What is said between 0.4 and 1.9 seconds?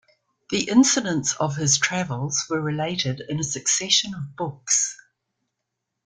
The incidents of his